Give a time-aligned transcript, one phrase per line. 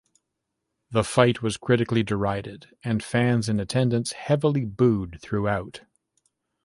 [0.89, 5.81] The fight was critically derided and fans in attendance heavily booed throughout.